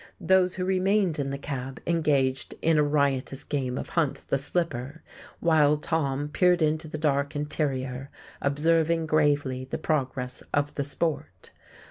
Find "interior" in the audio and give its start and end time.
7.35-8.09